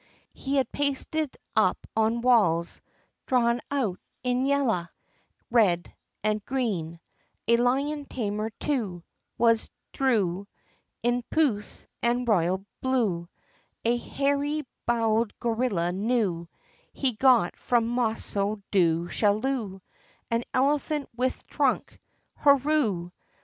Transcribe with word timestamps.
He 0.33 0.55
had 0.55 0.65
it 0.65 0.71
pasted 0.71 1.37
up 1.55 1.85
on 1.95 2.21
walls, 2.21 2.81
dhrawn 3.27 3.61
out 3.69 3.99
in 4.23 4.47
yalla, 4.47 4.89
red, 5.51 5.93
an' 6.23 6.41
green, 6.43 6.99
A 7.47 7.57
lion 7.57 8.05
tamer 8.05 8.49
too 8.59 9.03
Was 9.37 9.69
dhrew, 9.93 10.47
In 11.03 11.21
puce, 11.29 11.85
an' 12.01 12.25
royal 12.25 12.65
blue, 12.81 13.29
A 13.85 13.95
hairy 13.95 14.65
bowld 14.87 15.37
gorilla 15.39 15.91
new, 15.91 16.49
He 16.93 17.11
got 17.13 17.55
from 17.55 17.87
Mossoo 17.87 18.63
Doo 18.71 19.07
Shalloo, 19.07 19.81
An 20.31 20.43
elephant 20.51 21.09
with 21.15 21.35
thrunk, 21.47 22.01
hooroo! 22.43 23.11